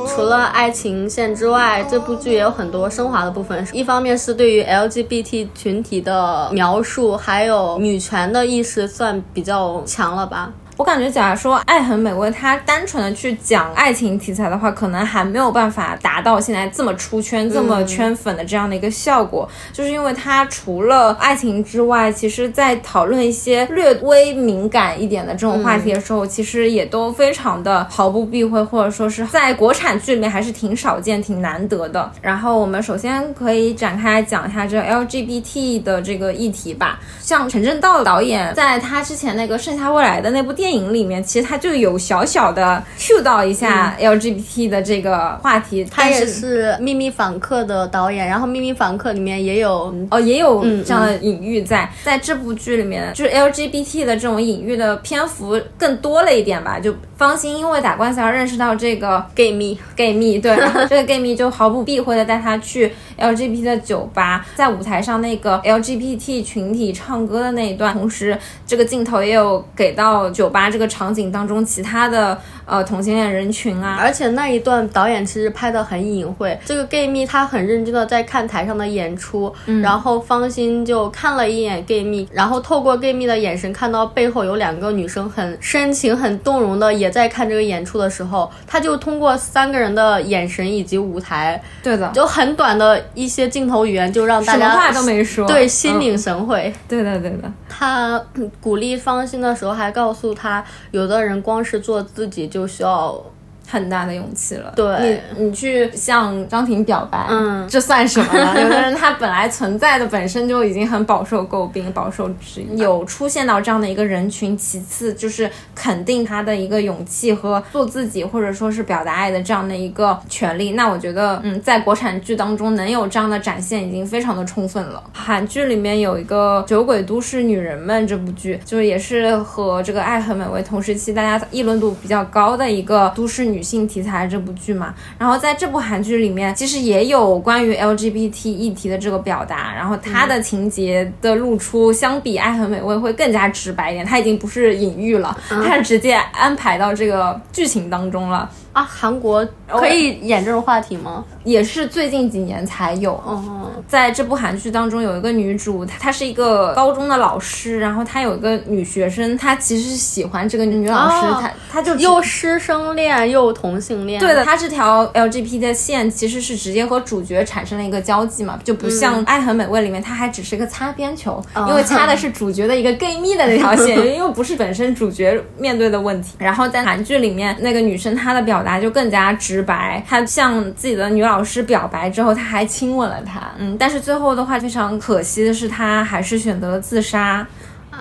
[0.09, 3.67] 除了爱情线之外，这部剧也有很多升华的部分。
[3.75, 10.51] 一方面是对于 LGBT 群体的描述，还有女权的意识算比较强了吧。
[10.83, 19.49] 我感觉，假如说《爱很美味》它单纯的去讲爱情题材的话，可能还没有办法达到现在这么出圈、这么圈粉的这样的一个效果。
[19.73, 32.11] 就是因为它除了爱情之外，其实在讨论一些略微敏感一点的这种话题的时候，其实也都非常的毫不避讳，或者说是在国产剧里面还是挺少见、挺难得的。
[32.21, 36.99] 然后我们首先可以展开来讲一下这 LGBT 的这个议题吧。
[37.21, 45.85] 像陈正道导演在他之前那个《盛夏未来》的那部电影里面，其实他就有小小的 cue 到一下 LGBT 的这个话题。
[45.85, 56.79] 他也是是《秘密访客》的导演，然后《秘密访客》里面也有哦，也有嗯这样的隐喻在，在这部剧里面，就是 LGBT 的这种隐喻的篇幅更多了一点吧。
[56.79, 60.57] 就方心因为打官司而认识到这个 gay 蜜，gay 蜜，对，
[60.89, 72.37] 这个 gay 蜜就毫不避讳的带他去 LGBT 的酒吧，在舞台上那个 LGBT 群体唱歌的那一段，同时这个镜头也有给到酒吧这个场景当中其他的
[72.73, 76.59] 呃同性恋人群啊，而且那一段导演其实拍的很隐晦。
[76.65, 96.73] 这个 gay 蜜他很认真的在看台上的演出，然后方心就看了一眼 gay 蜜，然后透过 gay 蜜的眼神看到背后有两个女生很深情、很动容的也在看这个演出的时候，他就通过三个人的眼神以及舞台，对的，就很短的一些镜头语言，就让大家什么话都没说，对心领嗯神会。
[96.89, 97.53] 对的对的。
[97.69, 103.32] 他嗯鼓励方心的时候，还告诉他，有的人光是做自己就需要
[103.73, 104.73] 很大的勇气了。
[104.77, 108.55] 对你，你去向张庭表白，嗯这算什么呢？
[108.61, 114.57] 有的人他本来存在的本身就已经很饱受诟病、饱受质疑，有出现到这样的一个人群。
[114.57, 120.73] 其次就是肯定他的一个勇气和做自己，或者说是表达爱的这样的一个权利。
[120.73, 125.03] 那我觉得，嗯，在国产剧当中能有这样的展现，已经非常的充分了。
[125.15, 134.93] 韩剧里面有一个《酒鬼都市女人们》这部剧，就是也是和这个《爱很美味》同时期大家议论度比较高的一个都市女女性题材这部剧嘛。
[135.17, 148.51] 然后在这部韩剧里面，其实也有关于 LGBT 议题的这个表达，然后它的情节的露出，相比《爱很美味》会更加直白一点，它已经不是隐喻了，它是直接安排到这个剧情当中了。
[148.73, 151.25] 啊，韩国可以演这种话题吗？
[151.45, 153.23] 也是最近几年才有。
[153.29, 164.21] 嗯，在这部韩剧当中，有一个女主，她她是一个高中的老师，然后她有一个女学生，她其实是喜欢这个女老师，哦她她就又师生恋又同性恋。
[164.21, 176.37] 对的，她这条 LGBT 的线其实是直接和主角产生了一个交际嘛，就不像《爱很美味》里面，它还只是个擦边球，因为擦的是主角的一个 gay 蜜的那条线，因为不是本身主角面对的问题。
[176.39, 187.47] 然后在韩剧里面，那个女生她的表达就更加直白，他向自己的女老师表白之后，他还亲吻了她，嗯，但是最后的话非常可惜的是，他还是选择了自杀。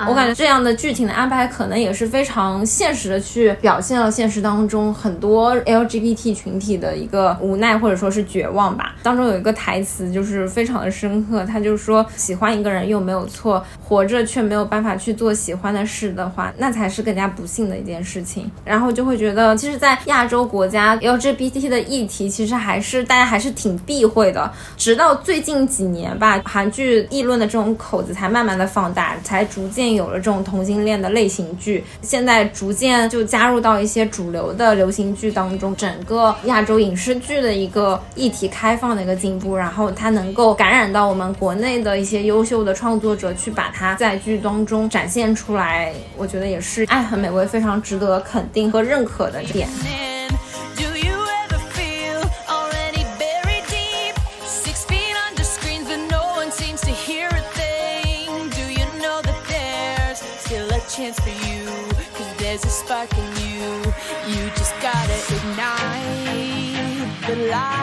[0.08, 8.96] 我感觉这样的剧情的安排，可能也是非常现实的去表现了现实当中很多 LGBT 群体的一个无奈或者说是绝望吧。
[9.04, 18.50] 当中有一个台词就是非常的深刻，他就说喜欢一个人又没有错，活着却没有办法去做喜欢的事的话，那才是更加不幸的一件事情。
[18.66, 24.52] 然后就会觉得，其实，在亚洲国家 LGBT 的议题，其实还是大家还是挺避讳的。
[24.78, 31.84] 直到最近几年吧，韩剧议论的这种口子才慢慢的放大，才逐渐有了这种同性恋的类型剧。
[32.02, 45.94] 现在逐渐就加入到一些主流的流行剧当中，整个亚洲影视剧的一个议题开放的一个进步，然后它能够感染到我们国内的一些优秀的创作者，去把它在剧当中展现出来。
[46.18, 49.68] 我觉得也是《爱很美味》非常值得肯定和认可的点。
[63.06, 63.72] Spark in you.
[64.28, 67.81] You just gotta ignite the light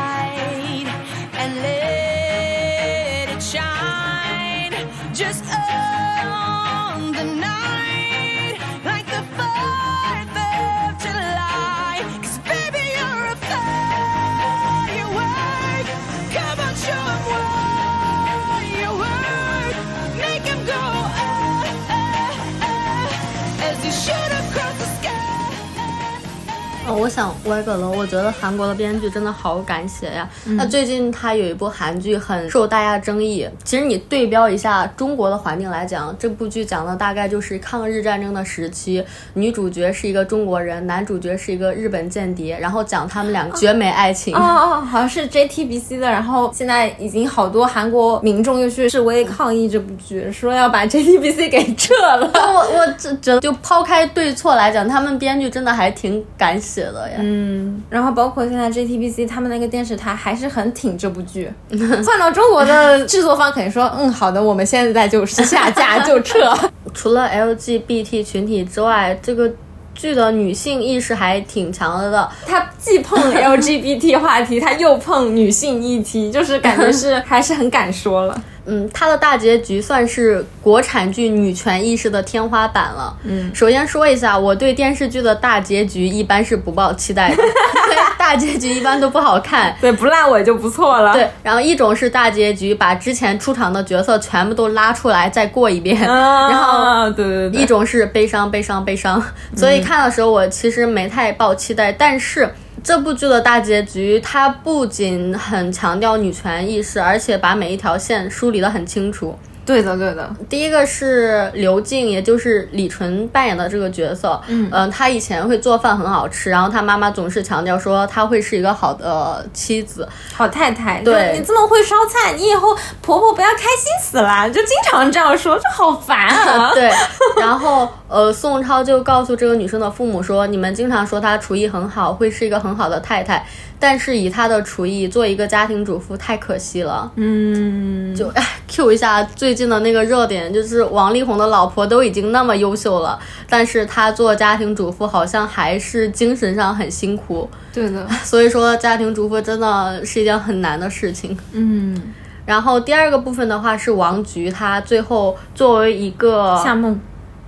[26.98, 30.28] 我想歪个楼，我觉得韩国的编剧真的好敢写呀。
[30.44, 44.34] 那最近他有一部韩剧很受大家争议，其实你对标一下中国的环境来讲，这部剧讲的大概就是抗日战争的时期，女主角是一个中国人，男主角是一个日本间谍，然后讲他们两个绝美爱情。
[44.34, 52.28] 哦哦，好像是 JTBC 的，然后现在已经好多韩国民众又去示威抗议这部剧，说要把 JTBC 给撤了。
[52.34, 56.84] 我我只觉得，就抛开对错来讲，他们编剧真的还挺敢写
[57.18, 61.50] 嗯，然后包括现在 JTBC 他们那个电视台还是很挺这部剧，
[62.06, 66.54] 换到中国的制作方肯定说，嗯，好的，我们现在就是下架就撤。
[66.94, 69.50] 除了 LGBT 群体之外，这个
[69.94, 72.28] 剧的女性意识还挺强的。
[72.46, 78.42] 他既碰 LGBT 话题，他又碰女性议题，就是感觉是还是很敢说了。
[78.68, 83.16] 嗯，它的大结局算是国产剧女权意识的天花板了。
[83.24, 87.48] 嗯，首先说一下，我对电视剧的大结局一般是不抱期待的， 因
[87.90, 89.74] 为大结局一般都不好看。
[89.80, 91.12] 对，不烂尾就不错了。
[91.14, 99.22] 对，然后一种是大结局，把之前出场的角色全部都拉出来再过一遍，啊，然后对对对，一种是悲伤，悲伤，悲伤。
[99.56, 102.48] 所以看的时候，我其实没太抱期待，但是。
[102.82, 109.36] 这部剧的大结局，它不仅很强调女权意识，而且把每一条线梳理得很清楚。
[109.68, 114.40] 对的对的，第一个是刘静，也就是李纯扮演的这个角色。
[114.46, 120.08] 嗯呃她以前会做饭很好吃，然后她妈妈总是强调说她会是一个好的妻子。
[120.32, 126.72] 好太太，对你这么会烧菜，你以后婆婆不要开心死了，就经常这样说，这好烦啊。
[126.74, 126.90] 对，
[127.38, 133.44] 然后呃，宋超就告诉这个女生的父母说，你们经常说她厨艺很好，会是一个很好的太太，
[133.78, 137.10] 但是以她的厨艺做一个家庭主妇太可惜了。
[137.16, 143.18] 嗯，就哎 Q 一下最近的那个热点，就是王力宏的老婆都已经那么优秀了，
[143.48, 147.48] 但是他做家庭主妇好像还是精神上很辛苦。
[147.72, 151.36] 对的， 所以说，家庭主妇真的是一件很难的事情。
[151.52, 151.96] 嗯，
[152.44, 156.98] 然后第二个部分的话是王菊，她最后作为一个夏梦，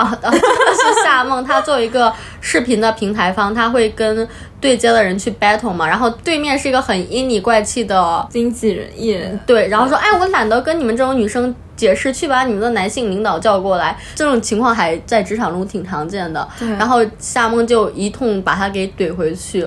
[0.01, 4.27] 啊，啊是夏梦，她作为一个视频的平台方，她会跟
[4.61, 13.97] 对接的人去 battle 嘛，然后对面是一个很阴里怪气的经纪人艺人，对，然后说，哎，我懒得跟你们这种女生解释，去把你们的男性领导叫过来。
[14.15, 16.47] 这种情况还在职场中挺常见的。
[16.59, 19.67] 对然后夏梦就一通把他给怼回去。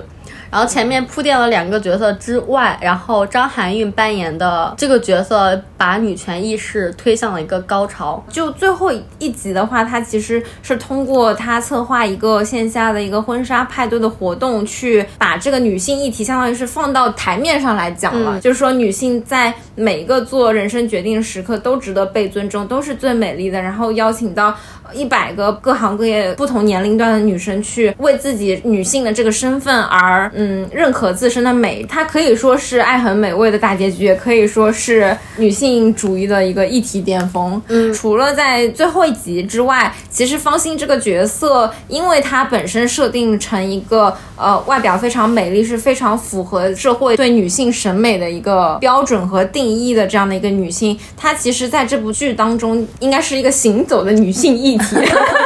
[0.54, 8.24] 然然后前面铺垫了两个角色之外，然后张含韵扮演的这个角色把女权意识推向了一个高潮。
[8.28, 18.38] 就最后一集的话，她其实是通过她策划一个线下的一个婚纱派对的活动，去把这个女性议题相当于是放到台面上来讲了。
[18.38, 23.60] 就是说，女性在每一个做人生决定的时刻都值得被尊重，都是最美丽的。
[23.60, 24.56] 然后邀请到
[24.92, 31.84] 一百个各行各业、不同年龄段的女生去为自己女性的这个身份而嗯认可自身的美。
[31.88, 37.60] 它可以说是爱很美味的大结局，也可以说是女性主义的一个议题巅峰。
[37.68, 54.56] 嗯，除了在最后一集之外，其实方心这个角色，因为她本身设定成一个呃外表非常美丽，是非常符合社会对女性审美的一个标准和定义的这样的一个女性，她其实在这部剧当中应该是一个行走的女性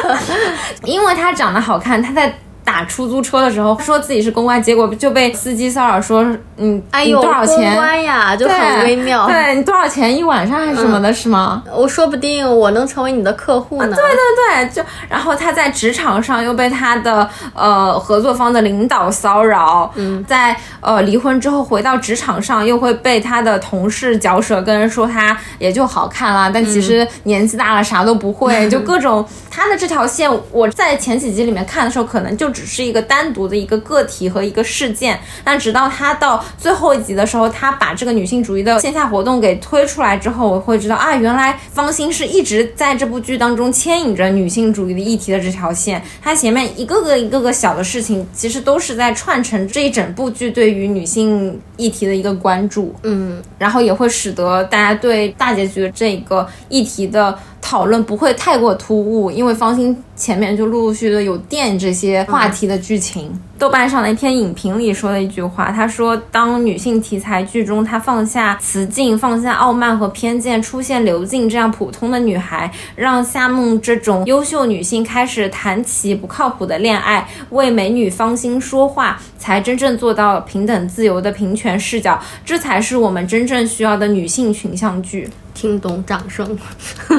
[0.84, 2.32] 因为他长得好看，他在。
[2.68, 6.22] 打出租车的时候说自己是公关，结果就被司机骚扰说，
[6.58, 7.72] 嗯，你哎呦，多少钱？
[7.72, 9.26] 公关呀，就很微妙。
[9.26, 11.62] 对你多少钱一晚上还是什么的，是吗？
[11.74, 13.96] 我说不定我能成为你的客户呢。
[13.96, 63.38] 对对对，就然后他在职场上又被他的呃合作方的领导骚扰，嗯，在呃离婚之后回到职场上又会被他的同事嚼舌根，说他也就好看了，但其实年纪大了啥都不会， 就各种他的这条线，我在前几集里面看的时候，可能就只是一个单独的一个个体和一个事件，但直到他到最后一集的时候，他把这个女性主义的线下活动给推出来之后，我会知道啊，原来方心是一直在这部剧当中牵引着女性主义的议题的这条线，它前面一个个一个个小的事情，其实都是在串成这一整部剧对于女性议题的一个关注，嗯，然后也会使得大家对大结局的这个议题的讨论不会太过突兀，因为方心前面就陆陆续续的有垫这些话题的剧情。
[63.58, 82.20] 豆瓣上的一篇影评里说了一句话，他说：“当女性题材剧中，她放下雌竞、放下傲慢和偏见，出现刘静这样普通的女孩，让夏梦这种优秀女性开始谈起不靠谱的恋爱，为美女芳心说话，才真正做到平等自由的平权视角。
[82.44, 85.28] 这才是我们真正需要的女性群像剧。”
[85.58, 86.46] 听懂掌声。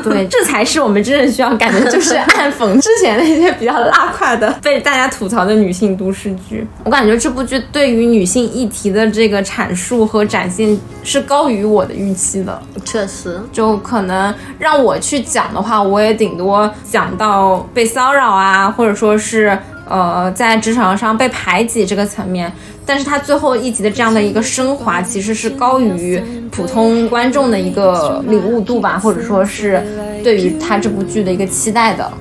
[0.02, 6.66] 对， 这才是我们真正需要干的，就是暗讽 之前那些比较拉胯的、被大家吐槽的女性都市剧。
[6.86, 12.62] 我感觉这部剧对于女性议题的这个阐述和展现是高于我的预期的。
[12.86, 19.58] 确实，就可能让我去讲的话，我也顶多讲到被骚扰啊，或者说是
[19.90, 22.50] 呃在职场上被排挤这个层面。
[22.90, 26.20] 但是它最后一集的这样的一个升华，其实是高于
[26.50, 29.80] 普通观众的一个领悟度吧，或者说是
[30.24, 32.12] 对于他这部剧的一个期待的。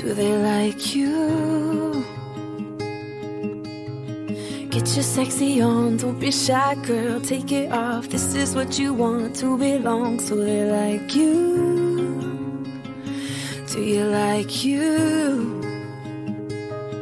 [0.00, 2.02] Do they like you?
[4.70, 7.20] Get your sexy on, don't be shy, girl.
[7.20, 8.08] Take it off.
[8.08, 10.18] This is what you want to belong.
[10.20, 12.08] So they like you.
[13.70, 15.61] Do you like you?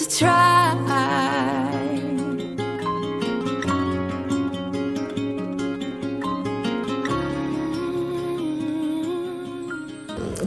[0.00, 0.74] to try.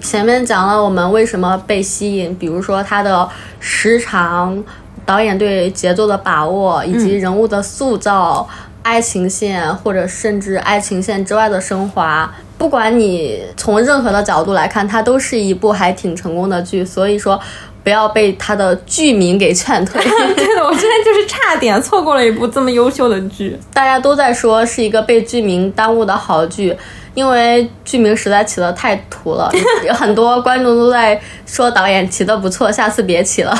[0.02, 3.28] 前面讲了我们为什么被吸引，比如说它的
[3.60, 4.64] 时长、
[5.06, 8.48] 导演对节奏的把握，以及人物的塑造、
[8.84, 12.32] 爱情线或者甚至爱情线之外的升华。
[12.58, 16.86] 不管你从任何的角度来看，它都是一部还挺成功的剧。
[16.86, 17.40] 所以说，
[17.84, 20.02] 不要被它的剧名给劝退。
[20.36, 23.58] 对的，我之前就是差点错过了一部这么优秀的剧。
[23.74, 26.76] 大家都在说是一个被剧名耽误的好剧，
[27.14, 29.52] 因为剧名实在起得太土了，
[29.86, 33.54] 有很多观众都在说导演起的不错，下次别起了。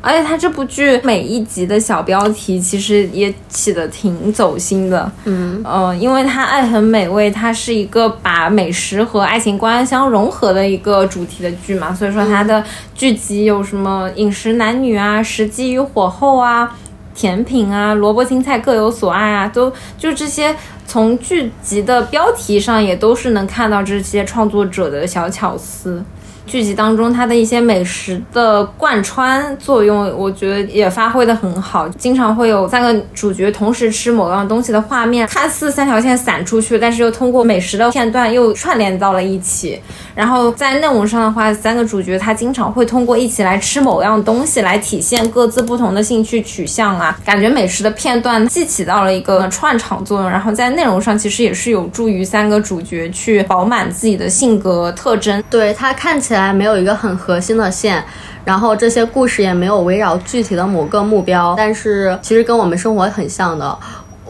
[0.00, 16.76] 而且它这部剧每一集的小标题其实也起得挺走心的，嗯呃，因为它爱很美味，它是一个把美食和爱情观相融合的一个主题的剧嘛，所以说它的剧集有什么饮食男女啊、食鸡与火候啊、
[17.14, 20.54] 甜品啊、萝卜青菜各有所爱啊，都就这些。
[20.86, 26.04] 从剧集的标题上也都是能看到这些创作者的小巧思，
[26.50, 31.88] 剧集当中它的一些美食的贯穿作用，我觉得也发挥的很好。
[31.90, 39.80] 经常会有三个主角同时吃某样东西的画面，看似三条线散出去，但是又通过美食的片段又串联到了一起。
[40.14, 55.42] 然后在内容上的话，三个主角他经常会通过一起来吃某样东西来体现各自不同的兴趣取向啊，感觉美食的片段既起到了一个串场作用，然后在内容上其实也是有助于三个主角去饱满自己的性格特征。
[55.48, 58.02] 对他看起来没有一个很核心的线，
[58.44, 63.78] 然后这些故事也没有围绕具体的某个目标，但是其实跟我们生活很像的。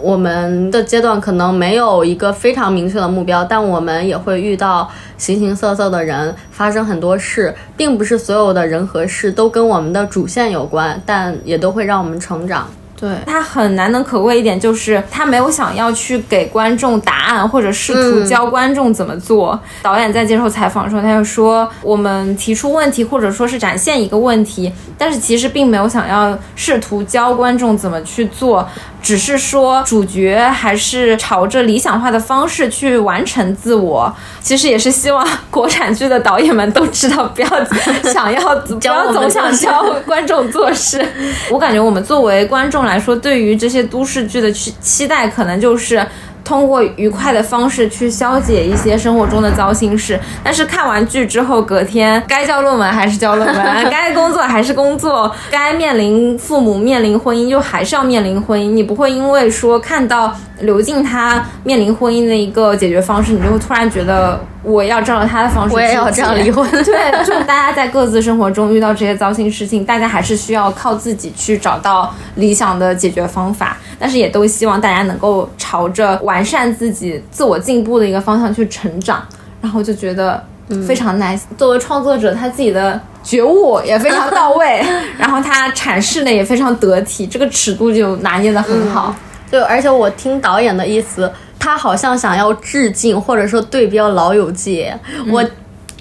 [0.02, 4.88] 我们的阶段可能没有一个非常明确的目标，但我们也会遇到
[5.18, 12.66] 形形色色的人，发生很多事，并不是所有的人和事都跟我们的主线有关，但也都会让我们成长。
[13.00, 19.58] 对他很难能可贵一点就是他没有想要去给观众答案，或者试图教观众怎么做。
[19.80, 28.68] 导演在接受采访的时候，他就说：“我们提出问题，或者说是展现一个问题，但是其实并没有想要试图教观众怎么去做，
[29.00, 34.14] 只是说主角还是朝着理想化的方式去完成自我。
[34.40, 37.48] 其实也是希望国产剧的导演们都知道，不要
[38.12, 41.04] 想要不要总想教观众做事。
[41.50, 46.06] 我感觉我们作为观众来说，对于这些都市剧的期期待，可能就是。
[46.42, 53.56] 通过愉快的方式去消解一些生活中的糟心事，但是看完剧之后，隔天该交论文还是交论文，
[53.88, 58.70] 该工作还是工作，该面临父母、面临婚姻，就还是要面临婚姻。
[58.70, 73.76] 你不会因为说看到刘静她面临婚姻的一个解决方式，你就会突然觉得我要照着他的方式，我也要这样离婚 对，就大家在各自生活中遇到这些糟心事情，大家还是需要靠自己去找到理想的解决方法。
[73.98, 79.22] 但是也都希望大家能够朝着完善自己、自我进步的一个方向去成长，
[79.60, 80.42] 然后就觉得
[80.86, 81.42] 非常 nice。
[81.58, 84.82] 作为创作者，他自己的觉悟也非常到位，
[85.18, 89.14] 然后他阐释的也非常得体，这个尺度就拿捏的很好。
[89.50, 91.30] 对，而且我听导演的意思，
[91.60, 94.84] 他好像想要致敬或者说对标《老友记》
[95.32, 95.48] 我。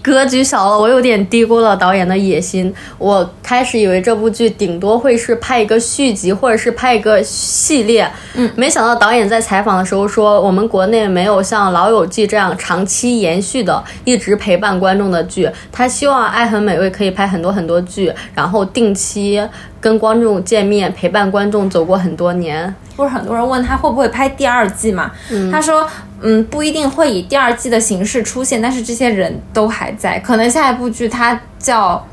[0.01, 2.73] 格局小了，我有点低估了导演的野心。
[2.97, 8.09] 我开始以为这部剧顶多会是拍一个续集，或者是拍一个系列。
[8.33, 15.47] 嗯，没想到导演在采访的时候说，我们国内没有像《老友记》这样长期延续的、一直陪伴观众的剧。
[15.69, 19.45] 他希望《爱很美味》可以拍很多很多剧，然后定期
[19.81, 22.73] 跟观众见面，陪伴观众走过很多年。
[22.95, 25.09] 不是很多人问他会不会拍第二季嘛？
[25.49, 25.87] 他说，
[26.21, 30.19] 嗯，不一定会以第二季的形式出现，但是这些人都还在。
[30.19, 32.05] 可能下一部剧它叫，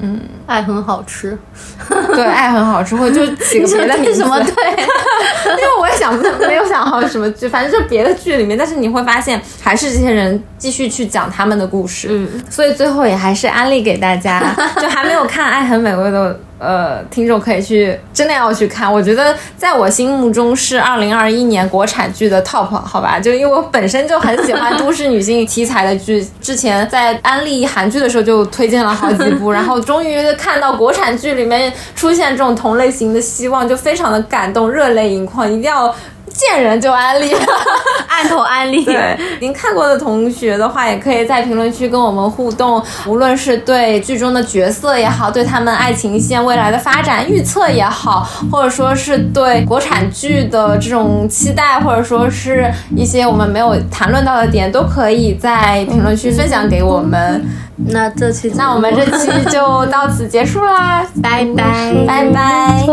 [0.00, 1.38] 嗯，爱很好吃，
[1.88, 4.22] 对，爱很好吃，或者就起个别的名字。
[4.22, 4.50] 什么对？
[5.54, 12.08] 因为我也想不没有想好什么剧，反正就别的剧里面，但是你会发现还是这些人继续去讲他们的故事。
[12.10, 14.42] 嗯，所以最后也还是安利给大家，
[14.80, 16.40] 就还没有看《爱很美味》的。
[16.62, 18.90] 呃，听众可以去，真的要去看。
[18.90, 23.18] 我觉得在我心目中是二零二一年国产剧的 top，好吧？
[23.18, 35.92] 就因为我本身就很喜欢都市女性题材的剧，之前在安利韩剧的时候就推荐了好几部，然后终于看到国产剧里面出现这种同类型的希望，就非常的感动，热泪盈眶，一定要。
[36.32, 37.32] 见人就安利，
[38.08, 38.84] 按头安利。
[38.84, 57.44] 对，您看过的同学的话，也可以在评论区跟我们互动，无论是对剧中的角色也好，对他们爱情线未来的发展预测也好，或者说是对国产剧的这种期待，或者说是一些我们没有谈论到的点，都可以在评论区分享给我们。
[57.84, 62.84] 那这期，那我们这期就到此结束啦，拜拜，拜拜。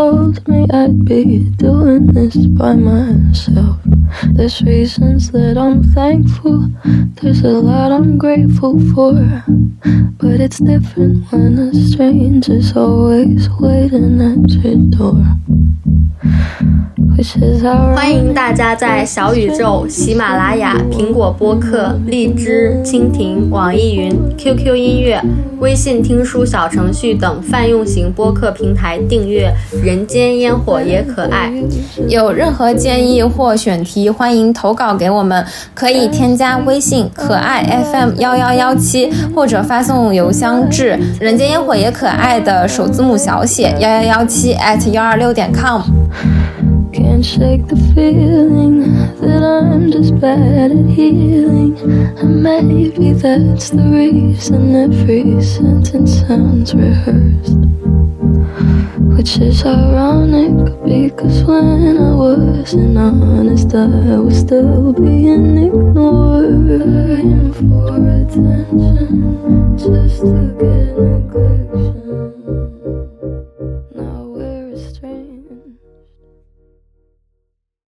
[3.29, 3.77] Myself.
[4.33, 6.67] There's reasons that I'm thankful,
[7.21, 9.13] there's a lot I'm grateful for.
[10.17, 15.23] But it's different when a stranger's always waiting at your door.
[17.93, 25.21] 欢迎大家在小宇宙、喜马拉雅、苹果播客、荔枝、蜻蜓、网易云、QQ 音乐、
[25.59, 29.53] 微信听书小程序等泛用型播客平台订阅
[29.85, 31.51] 《人间烟火也可爱》。
[32.07, 37.61] 有任何建议或选题，欢迎投稿给我们，可以添加微信可爱
[37.91, 45.81] FM 幺幺幺七，或者发送邮箱至人间烟火也可爱的首字母小写幺幺幺七 at 幺二六点 com。
[46.91, 48.81] Can't shake the feeling
[49.21, 51.77] that I'm just bad at healing.
[52.17, 57.57] And maybe that's the reason every sentence sounds rehearsed.
[59.15, 67.55] Which is ironic because when I wasn't honest, I was still being ignored.
[67.55, 72.08] For attention just to get neglected.